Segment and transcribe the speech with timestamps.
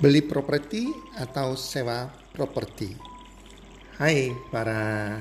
[0.00, 0.88] beli properti
[1.20, 2.96] atau sewa properti.
[4.00, 5.12] Hai para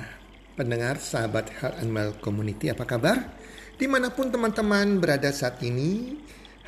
[0.55, 3.35] pendengar sahabat Health Well Community, apa kabar?
[3.75, 6.15] Di mana pun teman-teman berada saat ini,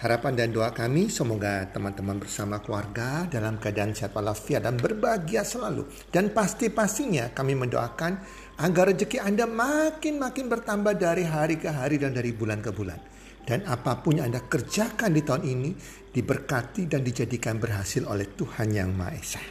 [0.03, 5.87] harapan dan doa kami semoga teman-teman bersama keluarga dalam keadaan sehat walafiat dan berbahagia selalu.
[6.11, 8.19] Dan pasti-pastinya kami mendoakan
[8.59, 13.10] agar rezeki Anda makin-makin bertambah dari hari ke hari dan dari bulan ke bulan.
[13.41, 15.69] Dan apa pun yang Anda kerjakan di tahun ini
[16.11, 19.43] diberkati dan dijadikan berhasil oleh Tuhan Yang Maha Esa.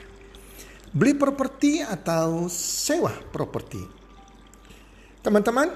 [0.91, 3.83] Beli properti atau sewa properti.
[5.23, 5.69] Teman-teman,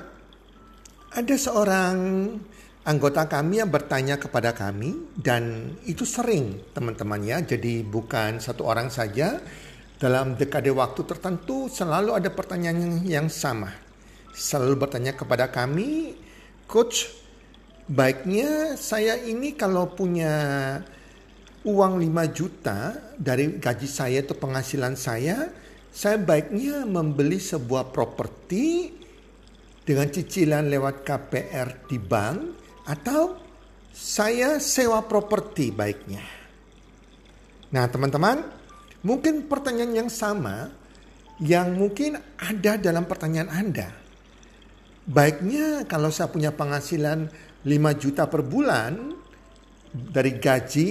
[1.15, 1.97] ada seorang
[2.85, 7.39] anggota kami yang bertanya kepada kami dan itu sering teman-teman ya.
[7.41, 9.41] Jadi bukan satu orang saja
[9.97, 13.73] dalam dekade waktu tertentu selalu ada pertanyaan yang sama.
[14.35, 16.19] Selalu bertanya kepada kami,
[16.67, 17.24] coach
[17.85, 20.33] Baiknya saya ini kalau punya
[21.69, 25.53] uang 5 juta dari gaji saya atau penghasilan saya,
[25.93, 28.89] saya baiknya membeli sebuah properti
[29.85, 32.39] dengan cicilan lewat KPR di bank
[32.89, 33.37] atau
[33.93, 36.25] saya sewa properti baiknya.
[37.69, 38.49] Nah, teman-teman,
[39.05, 40.73] mungkin pertanyaan yang sama
[41.37, 43.93] yang mungkin ada dalam pertanyaan Anda.
[45.05, 47.29] Baiknya kalau saya punya penghasilan
[47.65, 49.17] 5 juta per bulan
[49.93, 50.89] dari gaji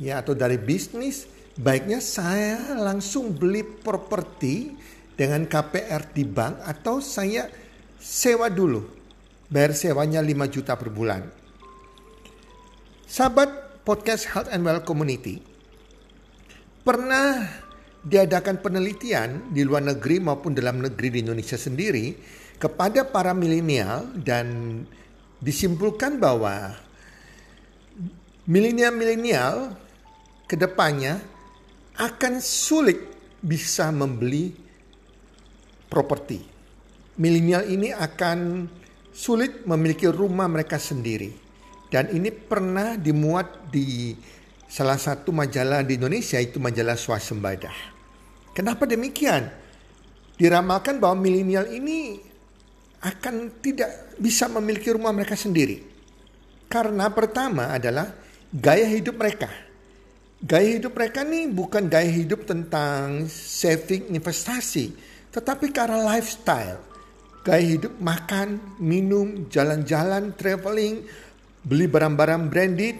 [0.00, 1.28] ya atau dari bisnis,
[1.60, 4.72] baiknya saya langsung beli properti
[5.12, 7.48] dengan KPR di bank atau saya
[8.00, 8.84] sewa dulu.
[9.46, 11.22] Bayar sewanya 5 juta per bulan.
[13.06, 15.38] Sahabat podcast Health and Well Community,
[16.82, 17.46] pernah
[18.02, 22.14] diadakan penelitian di luar negeri maupun dalam negeri di Indonesia sendiri
[22.58, 24.82] kepada para milenial dan
[25.40, 26.72] disimpulkan bahwa
[28.46, 29.74] milenial-milenial
[30.46, 31.20] ke depannya
[31.98, 32.98] akan sulit
[33.42, 34.52] bisa membeli
[35.88, 36.40] properti.
[37.16, 38.68] Milenial ini akan
[39.10, 41.32] sulit memiliki rumah mereka sendiri.
[41.88, 44.12] Dan ini pernah dimuat di
[44.66, 47.70] salah satu majalah di Indonesia itu majalah Swasembada.
[48.52, 49.48] Kenapa demikian?
[50.36, 52.20] Diramalkan bahwa milenial ini
[53.02, 55.82] akan tidak bisa memiliki rumah mereka sendiri.
[56.66, 58.10] Karena pertama adalah
[58.50, 59.50] gaya hidup mereka.
[60.36, 64.92] Gaya hidup mereka ini bukan gaya hidup tentang saving investasi,
[65.32, 66.82] tetapi karena lifestyle.
[67.46, 71.06] Gaya hidup makan, minum, jalan-jalan, traveling,
[71.62, 72.96] beli barang-barang branded.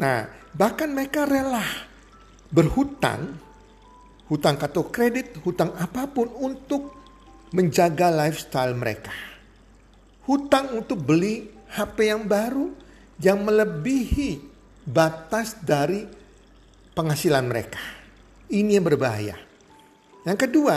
[0.00, 0.24] Nah,
[0.56, 1.64] bahkan mereka rela
[2.48, 3.36] berhutang,
[4.32, 6.97] hutang kartu kredit, hutang apa pun untuk
[7.52, 9.12] menjaga lifestyle mereka.
[10.28, 12.72] Hutang untuk beli HP yang baru
[13.20, 14.40] yang melebihi
[14.84, 16.04] batas dari
[16.92, 17.80] penghasilan mereka.
[18.48, 19.36] Ini yang berbahaya.
[20.24, 20.76] Yang kedua,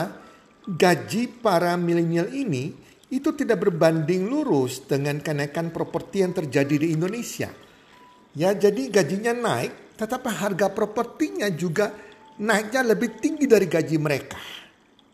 [0.68, 2.72] gaji para milenial ini
[3.12, 7.52] itu tidak berbanding lurus dengan kenaikan properti yang terjadi di Indonesia.
[8.32, 11.92] Ya, jadi gajinya naik, tetapi harga propertinya juga
[12.40, 14.40] naiknya lebih tinggi dari gaji mereka.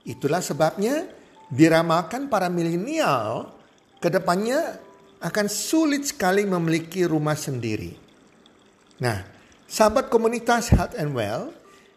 [0.06, 1.17] Itulah sebabnya
[1.48, 3.52] diramalkan para milenial
[3.98, 4.80] ke depannya
[5.24, 7.96] akan sulit sekali memiliki rumah sendiri.
[9.02, 9.26] Nah,
[9.66, 11.54] sahabat komunitas Health and Well,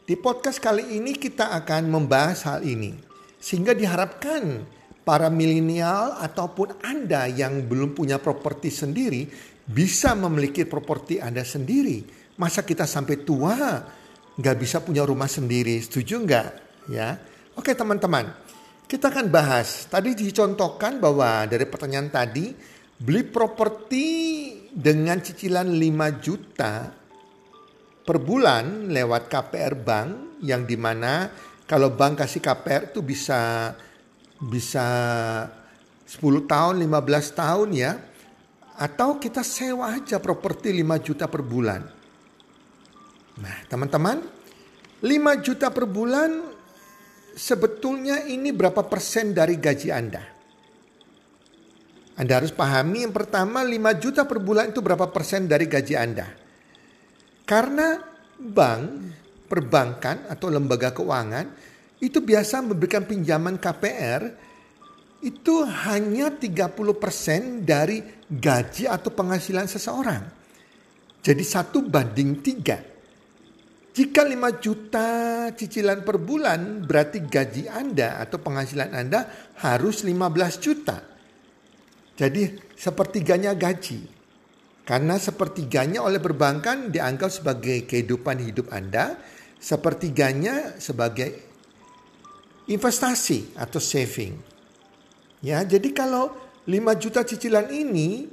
[0.08, 2.96] di podcast kali ini kita akan membahas hal ini.
[3.40, 4.64] Sehingga diharapkan
[5.04, 9.28] para milenial ataupun Anda yang belum punya properti sendiri
[9.64, 12.04] bisa memiliki properti Anda sendiri.
[12.36, 13.84] Masa kita sampai tua
[14.40, 16.48] nggak bisa punya rumah sendiri, setuju nggak?
[16.88, 17.20] Ya,
[17.56, 18.49] oke teman-teman.
[18.90, 19.86] Kita akan bahas.
[19.86, 22.50] Tadi dicontohkan bahwa dari pertanyaan tadi,
[22.98, 24.06] beli properti
[24.66, 26.90] dengan cicilan 5 juta
[28.02, 31.30] per bulan lewat KPR Bank yang di mana
[31.70, 33.70] kalau bank kasih KPR itu bisa
[34.42, 34.86] bisa
[36.10, 37.94] 10 tahun, 15 tahun ya.
[38.74, 41.86] Atau kita sewa aja properti 5 juta per bulan.
[43.38, 44.18] Nah teman-teman,
[44.98, 46.49] 5 juta per bulan
[47.34, 50.22] sebetulnya ini berapa persen dari gaji Anda?
[52.20, 56.28] Anda harus pahami yang pertama 5 juta per bulan itu berapa persen dari gaji Anda.
[57.48, 57.96] Karena
[58.36, 58.84] bank,
[59.48, 61.48] perbankan atau lembaga keuangan
[62.00, 64.22] itu biasa memberikan pinjaman KPR
[65.20, 70.22] itu hanya 30% dari gaji atau penghasilan seseorang.
[71.20, 72.89] Jadi satu banding tiga.
[73.90, 75.08] Jika 5 juta
[75.50, 79.26] cicilan per bulan berarti gaji Anda atau penghasilan Anda
[79.58, 81.02] harus 15 juta.
[82.14, 84.22] Jadi sepertiganya gaji.
[84.86, 89.18] Karena sepertiganya oleh perbankan dianggap sebagai kehidupan hidup Anda
[89.58, 91.30] sepertiganya sebagai
[92.70, 94.34] investasi atau saving.
[95.42, 96.30] Ya, jadi kalau
[96.66, 98.30] 5 juta cicilan ini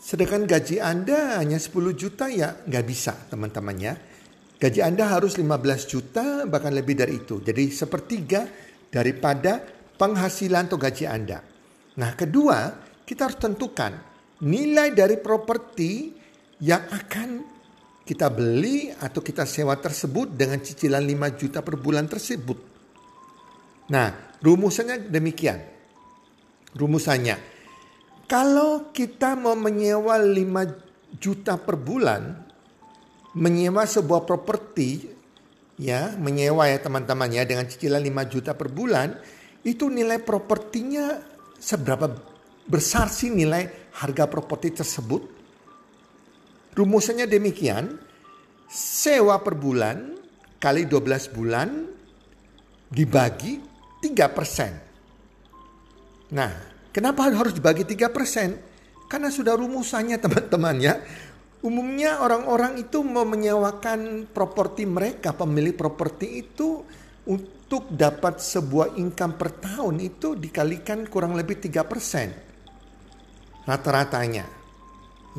[0.00, 3.94] sedangkan gaji Anda hanya 10 juta ya nggak bisa teman-teman ya.
[4.54, 7.42] Gaji Anda harus 15 juta bahkan lebih dari itu.
[7.42, 8.46] Jadi sepertiga
[8.88, 9.58] daripada
[9.98, 11.42] penghasilan atau gaji Anda.
[11.98, 12.58] Nah kedua
[13.04, 13.92] kita harus tentukan
[14.46, 16.10] nilai dari properti
[16.62, 17.28] yang akan
[18.04, 22.58] kita beli atau kita sewa tersebut dengan cicilan 5 juta per bulan tersebut.
[23.88, 25.60] Nah, rumusannya demikian.
[26.76, 27.36] Rumusannya,
[28.28, 32.43] kalau kita mau menyewa 5 juta per bulan,
[33.34, 35.10] menyewa sebuah properti,
[35.78, 39.14] ya, menyewa ya teman-teman ya dengan cicilan 5 juta per bulan,
[39.66, 41.18] itu nilai propertinya
[41.58, 42.10] seberapa
[42.64, 45.22] besar sih nilai harga properti tersebut?
[46.74, 47.94] Rumusannya demikian,
[48.70, 50.18] sewa per bulan
[50.58, 51.68] kali 12 bulan
[52.90, 53.62] dibagi
[54.02, 54.72] 3 persen.
[56.34, 56.52] Nah,
[56.90, 58.48] kenapa harus dibagi 3 persen?
[59.06, 60.94] Karena sudah rumusannya teman-teman ya.
[61.64, 66.84] Umumnya orang-orang itu mau menyewakan properti mereka, pemilik properti itu
[67.24, 72.28] untuk dapat sebuah income per tahun itu dikalikan kurang lebih 3 persen.
[73.64, 74.44] Rata-ratanya.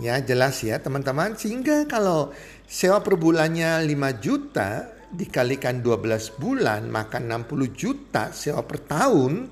[0.01, 1.37] Ya jelas ya teman-teman.
[1.37, 2.33] Sehingga kalau
[2.65, 4.69] sewa per bulannya 5 juta
[5.13, 9.45] dikalikan 12 bulan maka 60 juta sewa per tahun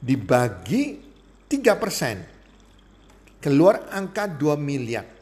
[0.00, 0.96] dibagi
[1.44, 2.16] 3 persen.
[3.36, 5.15] Keluar angka 2 miliar.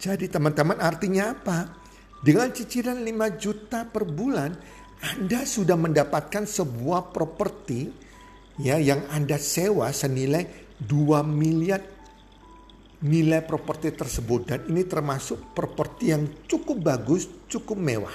[0.00, 1.76] Jadi teman-teman artinya apa?
[2.24, 4.56] Dengan cicilan 5 juta per bulan
[5.00, 7.92] Anda sudah mendapatkan sebuah properti
[8.60, 11.80] ya yang Anda sewa senilai 2 miliar
[13.00, 18.12] nilai properti tersebut dan ini termasuk properti yang cukup bagus, cukup mewah.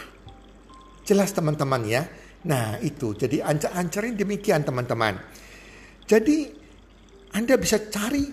[1.05, 2.05] Jelas teman-teman ya.
[2.45, 5.17] Nah itu jadi ancar-ancarin demikian teman-teman.
[6.05, 6.49] Jadi
[7.33, 8.25] Anda bisa cari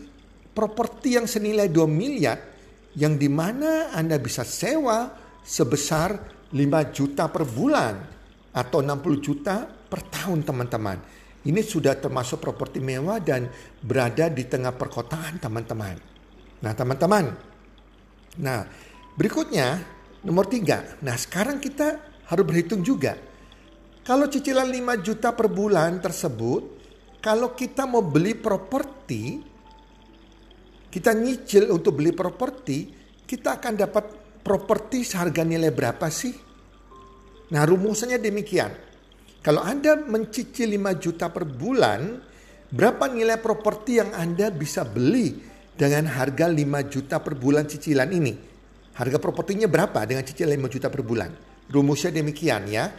[0.52, 2.51] properti yang senilai 2 miliar
[2.96, 5.08] yang di mana Anda bisa sewa
[5.40, 6.16] sebesar
[6.52, 7.94] 5 juta per bulan
[8.52, 10.98] atau 60 juta per tahun teman-teman.
[11.42, 13.50] Ini sudah termasuk properti mewah dan
[13.82, 15.96] berada di tengah perkotaan teman-teman.
[16.62, 17.34] Nah teman-teman,
[18.38, 18.62] nah
[19.18, 19.82] berikutnya
[20.22, 21.02] nomor tiga.
[21.02, 21.98] Nah sekarang kita
[22.30, 23.18] harus berhitung juga.
[24.06, 26.62] Kalau cicilan 5 juta per bulan tersebut,
[27.22, 29.51] kalau kita mau beli properti,
[30.92, 32.92] kita nyicil untuk beli properti,
[33.24, 34.04] kita akan dapat
[34.44, 36.36] properti seharga nilai berapa sih?
[37.56, 38.68] Nah rumusannya demikian.
[39.40, 42.20] Kalau Anda mencicil 5 juta per bulan,
[42.68, 45.32] berapa nilai properti yang Anda bisa beli
[45.72, 46.60] dengan harga 5
[46.92, 48.36] juta per bulan cicilan ini.
[48.92, 51.32] Harga propertinya berapa dengan cicilan 5 juta per bulan?
[51.72, 52.92] Rumusnya demikian ya.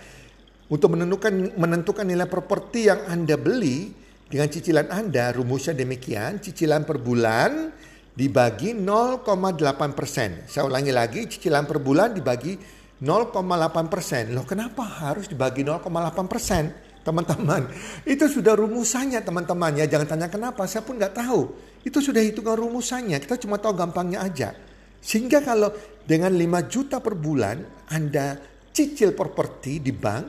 [0.67, 3.93] Untuk menentukan menentukan nilai properti yang Anda beli
[4.25, 7.69] dengan cicilan Anda, rumusnya demikian, cicilan per bulan
[8.13, 10.45] dibagi 0,8 persen.
[10.45, 12.53] Saya ulangi lagi, cicilan per bulan dibagi
[13.01, 14.31] 0,8 persen.
[14.37, 16.71] Loh kenapa harus dibagi 0,8 persen?
[17.03, 17.67] Teman-teman,
[18.07, 19.85] itu sudah rumusannya teman-teman ya.
[19.91, 21.51] Jangan tanya kenapa, saya pun nggak tahu.
[21.83, 24.55] Itu sudah hitungan rumusannya, kita cuma tahu gampangnya aja.
[25.03, 25.67] Sehingga kalau
[26.07, 27.59] dengan 5 juta per bulan
[27.91, 28.39] Anda
[28.71, 30.25] cicil properti di bank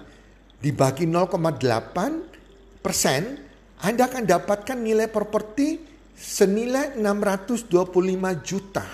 [0.58, 3.22] dibagi 0,8 persen,
[3.78, 7.68] Anda akan dapatkan nilai properti senilai 625
[8.46, 8.86] juta.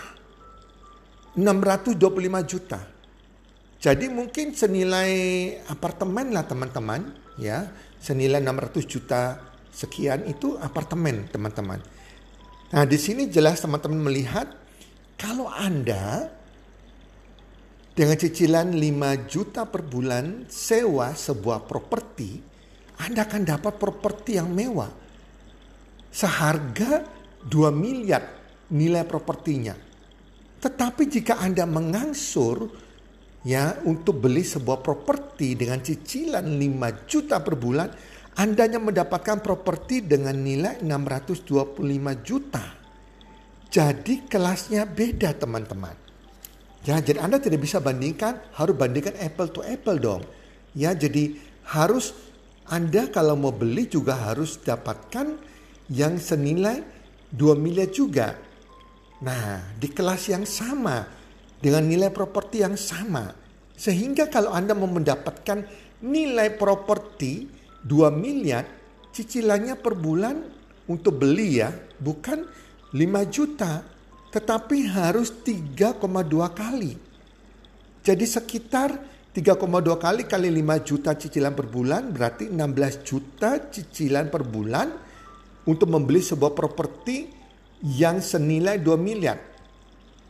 [1.36, 2.80] 625 juta.
[3.80, 5.12] Jadi mungkin senilai
[5.72, 7.00] apartemen lah teman-teman
[7.40, 7.64] ya,
[7.96, 9.40] senilai 600 juta
[9.72, 11.80] sekian itu apartemen teman-teman.
[12.70, 14.52] Nah, di sini jelas teman-teman melihat
[15.16, 16.28] kalau Anda
[17.96, 22.40] dengan cicilan 5 juta per bulan sewa sebuah properti,
[23.00, 25.09] Anda akan dapat properti yang mewah.
[26.10, 27.06] Seharga
[27.46, 28.22] 2 miliar
[28.74, 29.74] nilai propertinya.
[30.60, 32.68] Tetapi jika Anda mengangsur
[33.46, 37.88] ya untuk beli sebuah properti dengan cicilan 5 juta per bulan,
[38.38, 41.82] anda hanya mendapatkan properti dengan nilai 625
[42.22, 42.64] juta.
[43.70, 45.94] Jadi kelasnya beda teman-teman.
[46.88, 50.22] Ya, jadi Anda tidak bisa bandingkan, harus bandingkan apple to apple dong.
[50.72, 51.36] Ya, jadi
[51.68, 52.16] harus
[52.64, 55.49] Anda kalau mau beli juga harus dapatkan
[55.90, 56.80] yang senilai
[57.34, 58.38] 2 miliar juga.
[59.20, 61.04] Nah, di kelas yang sama
[61.60, 63.28] dengan nilai properti yang sama.
[63.76, 65.66] Sehingga kalau Anda mau mendapatkan
[66.00, 67.44] nilai properti
[67.84, 68.64] 2 miliar
[69.12, 70.36] cicilannya per bulan
[70.88, 71.70] untuk beli ya
[72.00, 72.44] bukan
[72.92, 72.96] 5
[73.34, 73.84] juta
[74.30, 75.98] tetapi harus 3,2
[76.54, 76.92] kali.
[78.00, 78.90] Jadi sekitar
[79.30, 85.09] 3,2 kali kali 5 juta cicilan per bulan berarti 16 juta cicilan per bulan
[85.64, 87.28] untuk membeli sebuah properti
[87.84, 89.38] yang senilai 2 miliar.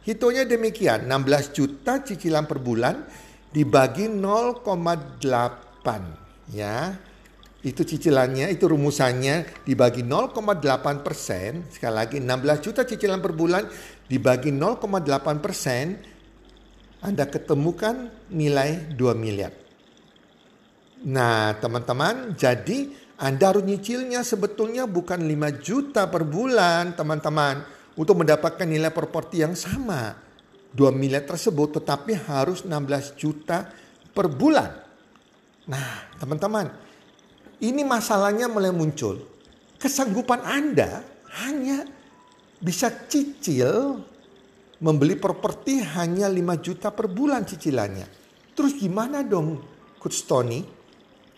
[0.00, 3.04] Hitungnya demikian, 16 juta cicilan per bulan
[3.52, 6.96] dibagi 0,8 ya.
[7.60, 11.68] Itu cicilannya, itu rumusannya dibagi 0,8 persen.
[11.68, 13.68] Sekali lagi 16 juta cicilan per bulan
[14.08, 16.00] dibagi 0,8 persen
[17.00, 19.52] anda ketemukan nilai 2 miliar.
[21.04, 27.78] Nah teman-teman jadi Anda harus nyicilnya sebetulnya bukan 5 juta per bulan teman-teman.
[28.00, 30.16] Untuk mendapatkan nilai properti yang sama.
[30.72, 33.68] 2 miliar tersebut tetapi harus 16 juta
[34.16, 34.70] per bulan.
[35.68, 36.70] Nah teman-teman
[37.60, 39.20] ini masalahnya mulai muncul.
[39.76, 41.04] Kesanggupan Anda
[41.44, 41.84] hanya
[42.56, 44.00] bisa cicil
[44.80, 48.08] membeli properti hanya 5 juta per bulan cicilannya.
[48.56, 49.60] Terus gimana dong
[50.00, 50.79] Coach Tony?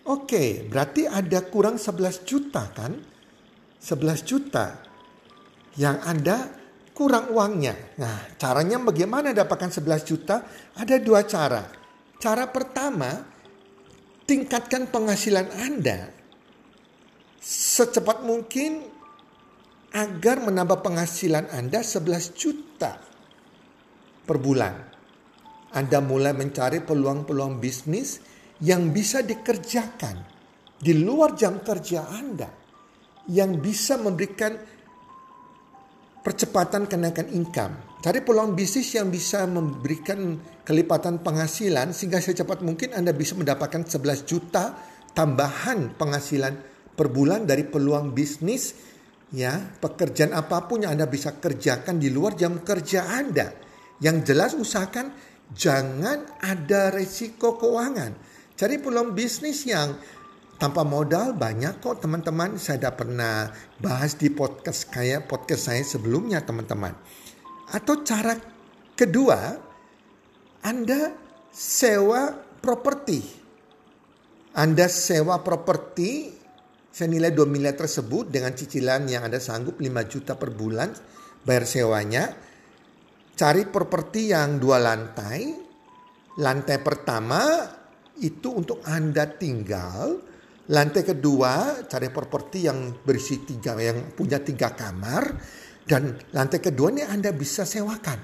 [0.03, 2.91] Oke, berarti ada kurang 11 juta kan?
[3.79, 4.83] 11 juta
[5.79, 6.51] yang Anda
[6.91, 7.95] kurang uangnya.
[7.99, 10.43] Nah, caranya bagaimana dapatkan 11 juta?
[10.75, 11.63] Ada dua cara.
[12.19, 13.15] Cara pertama,
[14.27, 16.11] tingkatkan penghasilan Anda
[17.43, 18.87] secepat mungkin
[19.91, 22.99] agar menambah penghasilan Anda 11 juta
[24.23, 24.75] per bulan.
[25.73, 30.21] Anda mulai mencari peluang-peluang bisnis yang bisa dikerjakan
[30.77, 32.49] di luar jam kerja Anda
[33.31, 34.51] yang bisa memberikan
[36.23, 37.99] percepatan kenaikan income.
[38.03, 40.35] Cari peluang bisnis yang bisa memberikan
[40.67, 44.75] kelipatan penghasilan sehingga secepat mungkin Anda bisa mendapatkan 11 juta
[45.15, 46.53] tambahan penghasilan
[46.95, 48.75] per bulan dari peluang bisnis
[49.31, 53.55] ya, pekerjaan apa pun yang Anda bisa kerjakan di luar jam kerja Anda.
[54.03, 55.15] Yang jelas usahakan
[55.55, 58.32] jangan ada resiko keuangan.
[58.53, 59.97] Cari peluang bisnis yang
[60.61, 62.55] tanpa modal banyak kok teman-teman.
[62.61, 63.35] Saya sudah pernah
[63.81, 66.93] bahas di podcast kayak podcast saya sebelumnya teman-teman.
[67.73, 68.37] Atau cara
[68.93, 69.57] kedua,
[70.61, 71.13] Anda
[71.49, 73.19] sewa properti.
[74.53, 76.29] Anda sewa properti
[76.93, 80.93] senilai 2 miliar tersebut dengan cicilan yang Anda sanggup 5 juta per bulan
[81.41, 82.29] bayar sewanya
[83.33, 85.41] Cari properti yang dua lantai.
[86.37, 87.41] Lantai pertama
[88.21, 90.21] itu untuk Anda tinggal.
[90.69, 95.33] Lantai kedua cari properti yang berisi tiga, yang punya tiga kamar.
[95.83, 98.19] Dan lantai kedua ini Anda bisa sewakan.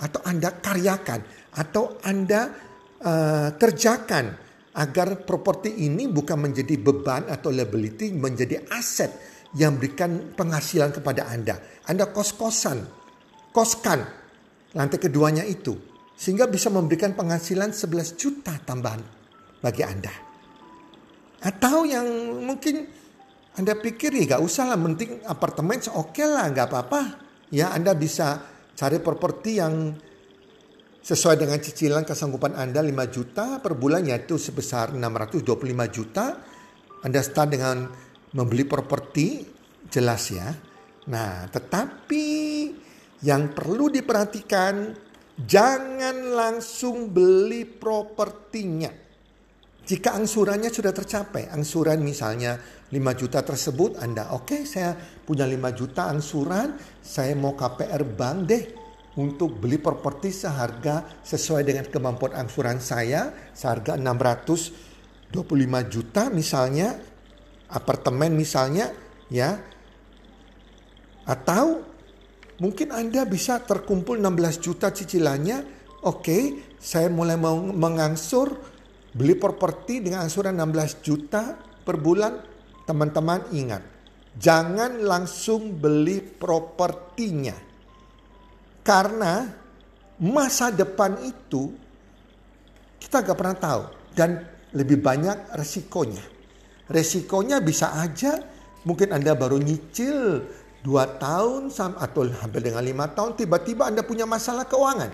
[0.00, 1.20] Atau Anda karyakan.
[1.54, 2.50] Atau Anda
[3.04, 4.42] uh, kerjakan.
[4.74, 9.06] Agar properti ini bukan menjadi beban atau liability, menjadi aset
[9.54, 11.62] yang berikan penghasilan kepada Anda.
[11.86, 12.82] Anda kos-kosan,
[13.54, 14.02] koskan
[14.74, 15.78] lantai keduanya itu.
[16.18, 19.23] Sehingga bisa memberikan penghasilan 11 juta tambahan
[19.64, 20.12] bagi Anda.
[21.40, 22.04] Atau yang
[22.44, 22.84] mungkin
[23.56, 27.00] Anda pikir ya gak usah lah, penting apartemen oke okay lah, gak apa-apa.
[27.48, 28.44] Ya Anda bisa
[28.76, 29.96] cari properti yang
[31.04, 35.44] sesuai dengan cicilan kesanggupan Anda 5 juta per bulan yaitu sebesar 625
[35.88, 36.40] juta.
[37.04, 37.88] Anda start dengan
[38.32, 39.44] membeli properti
[39.92, 40.48] jelas ya.
[41.12, 42.26] Nah, tetapi
[43.20, 44.96] yang perlu diperhatikan,
[45.36, 49.03] jangan langsung beli propertinya.
[49.84, 52.56] Jika angsurannya sudah tercapai, angsuran misalnya
[52.88, 58.38] 5 juta tersebut, Anda oke okay, saya punya 5 juta angsuran, saya mau KPR bank
[58.48, 58.64] deh
[59.20, 65.36] untuk beli properti seharga sesuai dengan kemampuan angsuran saya, seharga 625
[65.92, 66.96] juta misalnya,
[67.68, 68.88] apartemen misalnya,
[69.28, 69.60] ya,
[71.28, 71.94] atau
[72.54, 75.82] Mungkin Anda bisa terkumpul 16 juta cicilannya.
[76.06, 76.42] Oke, okay,
[76.78, 77.34] saya mulai
[77.74, 78.73] mengangsur
[79.14, 82.52] beli properti dengan angsuran 16 juta per bulan.
[82.84, 83.80] Teman-teman ingat,
[84.36, 87.56] jangan langsung beli propertinya.
[88.84, 89.48] Karena
[90.20, 91.72] masa depan itu
[93.00, 94.44] kita gak pernah tahu dan
[94.76, 96.20] lebih banyak resikonya.
[96.92, 98.36] Resikonya bisa aja
[98.84, 100.44] mungkin Anda baru nyicil
[100.84, 105.08] dua tahun atau hampir dengan lima tahun tiba-tiba Anda punya masalah keuangan.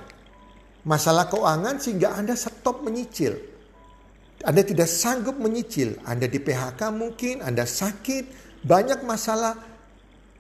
[0.83, 3.39] Masalah keuangan sehingga Anda stop menyicil.
[4.41, 6.01] Anda tidak sanggup menyicil.
[6.09, 8.57] Anda di PHK mungkin, Anda sakit.
[8.65, 9.57] Banyak masalah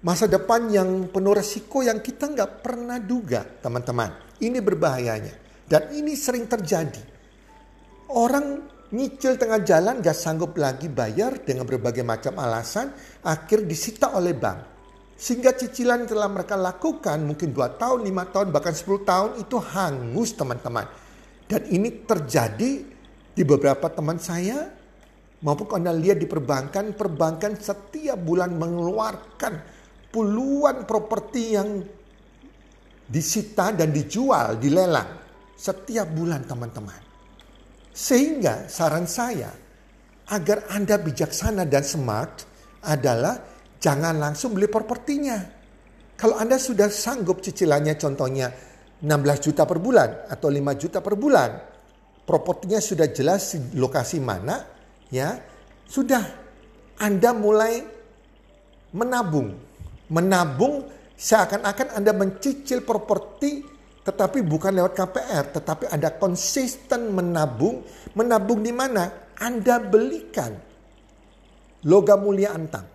[0.00, 4.40] masa depan yang penuh resiko yang kita nggak pernah duga teman-teman.
[4.40, 5.34] Ini berbahayanya.
[5.68, 6.98] Dan ini sering terjadi.
[8.10, 12.90] Orang nyicil tengah jalan gak sanggup lagi bayar dengan berbagai macam alasan.
[13.22, 14.58] Akhir disita oleh bank.
[15.14, 19.56] Sehingga cicilan yang telah mereka lakukan mungkin 2 tahun, 5 tahun, bahkan 10 tahun itu
[19.60, 20.88] hangus teman-teman.
[21.46, 22.89] Dan ini terjadi
[23.30, 24.66] Di beberapa teman saya
[25.40, 29.54] maupun Anda lihat di perbankan, perbankan setiap bulan mengeluarkan
[30.10, 31.80] puluhan properti yang
[33.10, 35.18] disita dan dijual, dilelang
[35.54, 37.00] setiap bulan teman-teman.
[37.90, 39.50] Sehingga saran saya
[40.30, 42.46] agar Anda bijaksana dan smart
[42.86, 43.34] adalah
[43.82, 45.42] jangan langsung beli propertinya.
[46.14, 48.46] Kalau Anda sudah sanggup cicilannya contohnya
[49.00, 51.50] 16 juta per bulan atau 5 juta per bulan,
[52.30, 54.62] propertinya sudah jelas lokasi mana,
[55.10, 55.42] ya
[55.90, 56.22] sudah
[57.02, 57.82] Anda mulai
[58.94, 59.58] menabung,
[60.06, 60.86] menabung
[61.18, 63.66] seakan-akan Anda mencicil properti
[64.00, 67.84] tetapi bukan lewat KPR, tetapi Anda konsisten menabung,
[68.16, 69.34] menabung di mana?
[69.36, 70.56] Anda belikan
[71.84, 72.86] logam mulia antam,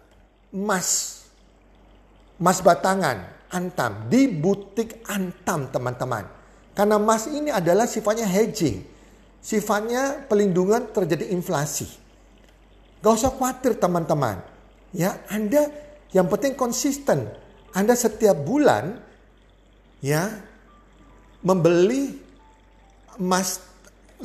[0.50, 1.22] emas,
[2.42, 6.25] emas batangan, antam di butik antam teman-teman.
[6.74, 8.95] Karena emas ini adalah sifatnya hedging,
[9.46, 11.86] sifatnya pelindungan terjadi inflasi.
[13.06, 14.42] Gak usah khawatir teman-teman.
[14.90, 15.70] Ya, Anda
[16.10, 17.30] yang penting konsisten.
[17.78, 18.98] Anda setiap bulan
[20.02, 20.32] ya
[21.46, 22.18] membeli
[23.22, 23.62] emas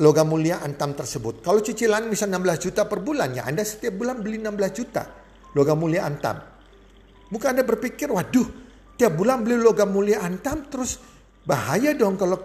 [0.01, 1.45] logam mulia antam tersebut.
[1.45, 5.03] Kalau cicilan bisa 16 juta per bulan ya Anda setiap bulan beli 16 juta
[5.53, 6.39] logam mulia antam.
[7.27, 8.47] Bukan Anda berpikir waduh
[8.95, 10.97] tiap bulan beli logam mulia antam terus
[11.43, 12.39] bahaya dong kalau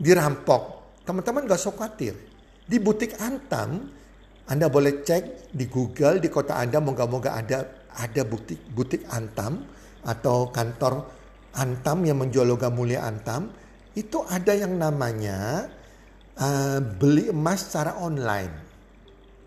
[0.00, 0.75] dirampok.
[1.06, 2.18] Teman-teman gak usah khawatir.
[2.66, 3.86] Di butik Antam,
[4.50, 9.62] Anda boleh cek di Google di kota Anda, moga-moga ada ada butik butik Antam
[10.02, 11.06] atau kantor
[11.54, 13.54] Antam yang menjual logam mulia Antam.
[13.94, 15.70] Itu ada yang namanya
[16.42, 18.52] uh, beli emas secara online.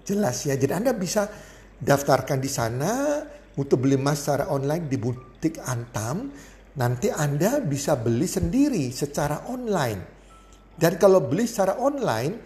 [0.08, 1.28] Jelas ya, jadi Anda bisa
[1.76, 3.20] daftarkan di sana
[3.60, 6.32] untuk beli emas secara online di butik Antam.
[6.80, 10.19] Nanti Anda bisa beli sendiri secara online
[10.80, 12.40] dan kalau beli secara online,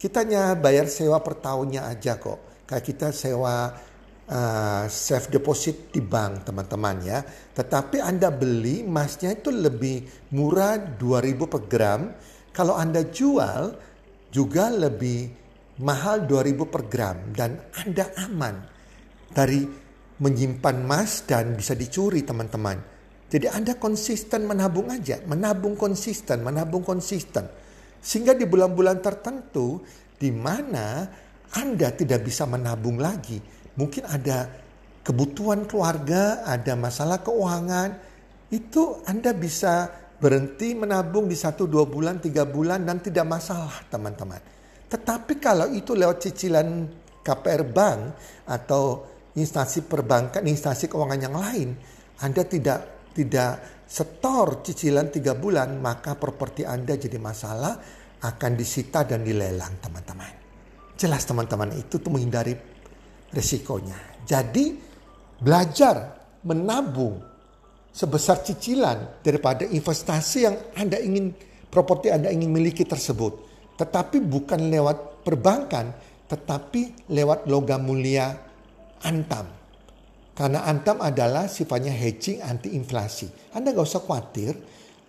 [0.00, 2.64] kita hanya bayar sewa per tahunnya aja kok.
[2.64, 3.76] Kayak kita sewa
[4.24, 7.20] uh, safe deposit di bank teman-teman ya.
[7.52, 12.00] Tetapi Anda beli emasnya itu lebih murah 2000 per gram.
[12.56, 13.76] Kalau Anda jual
[14.32, 15.28] juga lebih
[15.84, 17.16] mahal 2000 per gram.
[17.36, 18.56] Dan Anda aman
[19.28, 19.60] dari
[20.24, 22.80] menyimpan emas dan bisa dicuri teman-teman.
[23.28, 27.63] Jadi Anda konsisten menabung aja, menabung konsisten, menabung konsisten.
[28.04, 29.80] Sehingga di bulan-bulan tertentu
[30.20, 31.08] di mana
[31.56, 33.40] Anda tidak bisa menabung lagi.
[33.80, 34.44] Mungkin ada
[35.00, 37.96] kebutuhan keluarga, ada masalah keuangan.
[38.52, 39.88] Itu Anda bisa
[40.20, 44.40] berhenti menabung di satu dua bulan, tiga bulan dan tidak masalah teman-teman.
[44.92, 46.68] Tetapi kalau itu lewat cicilan
[47.24, 48.00] KPR Bank
[48.44, 51.68] atau instansi perbankan, instansi keuangan yang lain,
[52.20, 57.78] Anda tidak tidak setor cicilan tiga bulan, maka properti Anda jadi masalah,
[58.26, 60.34] akan disita dan dilelang teman-teman.
[60.98, 62.58] Jelas teman-teman itu tuh menghindari
[63.30, 63.94] resikonya.
[64.26, 64.74] Jadi
[65.38, 67.22] belajar menabung
[67.94, 71.30] sebesar cicilan daripada investasi yang Anda ingin,
[71.70, 73.46] properti Anda ingin miliki tersebut.
[73.78, 75.94] Tetapi bukan lewat perbankan,
[76.26, 78.34] tetapi lewat logam mulia
[79.06, 79.63] antam
[80.34, 83.30] karena Antam adalah sifatnya hedging anti inflasi.
[83.54, 84.52] Anda gak usah khawatir.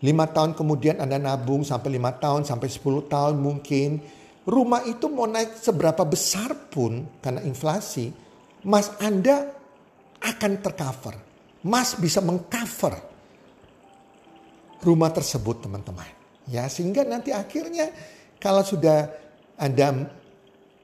[0.06, 3.98] Lima tahun kemudian Anda nabung sampai lima tahun, sampai sepuluh tahun mungkin.
[4.46, 8.14] Rumah itu mau naik seberapa besar pun karena inflasi.
[8.70, 9.50] Mas Anda
[10.22, 11.18] akan tercover.
[11.66, 12.94] Mas bisa mengcover
[14.86, 16.06] rumah tersebut teman-teman.
[16.46, 17.90] Ya sehingga nanti akhirnya
[18.38, 19.10] kalau sudah
[19.58, 20.06] Anda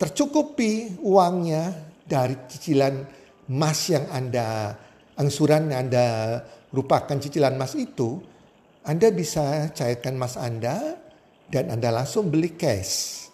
[0.01, 4.75] tercukupi uangnya dari cicilan emas yang Anda,
[5.17, 6.05] angsuran yang Anda
[6.75, 8.21] lupakan cicilan emas itu,
[8.85, 10.97] Anda bisa cairkan emas Anda
[11.49, 13.27] dan Anda langsung beli cash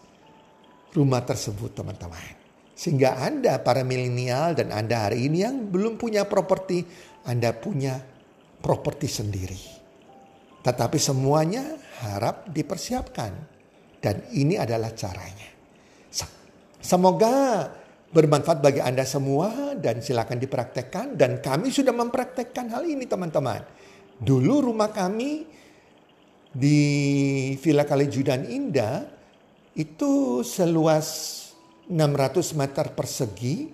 [0.96, 2.36] rumah tersebut teman-teman.
[2.78, 6.86] Sehingga Anda para milenial dan Anda hari ini yang belum punya properti,
[7.26, 7.98] Anda punya
[8.62, 9.62] properti sendiri.
[10.62, 11.64] Tetapi semuanya
[12.06, 13.58] harap dipersiapkan.
[13.98, 15.58] Dan ini adalah caranya.
[16.78, 17.66] Semoga
[18.08, 23.64] bermanfaat bagi Anda semua dan silakan dipraktekkan dan kami sudah mempraktekkan hal ini teman-teman.
[24.18, 25.46] Dulu rumah kami
[26.50, 26.80] di
[27.60, 29.06] Villa Kalijudan Indah
[29.78, 31.08] itu seluas
[31.92, 33.70] 600 meter persegi.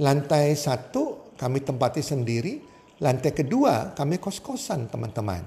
[0.00, 2.58] Lantai satu kami tempati sendiri.
[3.00, 5.44] Lantai kedua kami kos-kosan teman-teman.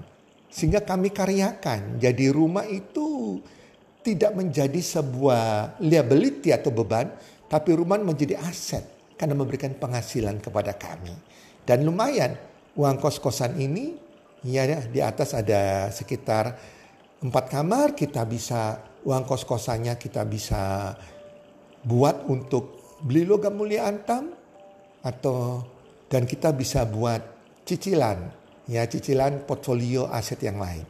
[0.53, 1.97] Sehingga kami karyakan.
[1.97, 3.41] Jadi rumah itu
[4.03, 7.07] tidak menjadi sebuah liability atau beban
[7.53, 11.13] tapi rumah menjadi aset karena memberikan penghasilan kepada kami.
[11.61, 12.33] Dan lumayan
[12.73, 13.93] uang kos-kosan ini
[14.41, 16.57] ya di atas ada sekitar
[17.21, 20.97] empat kamar kita bisa uang kos-kosannya kita bisa
[21.85, 24.33] buat untuk beli logam mulia antam
[25.05, 25.61] atau
[26.09, 27.21] dan kita bisa buat
[27.69, 28.17] cicilan
[28.65, 30.89] ya cicilan portfolio aset yang lain.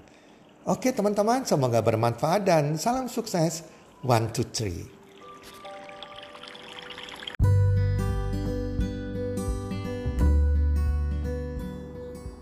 [0.64, 3.68] Oke teman-teman, semoga bermanfaat dan salam sukses.
[4.00, 5.03] One, two, three.